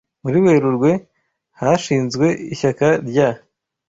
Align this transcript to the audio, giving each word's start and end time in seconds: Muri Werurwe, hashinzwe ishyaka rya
Muri 0.23 0.37
Werurwe, 0.43 0.91
hashinzwe 1.59 2.25
ishyaka 2.53 2.87
rya 3.09 3.29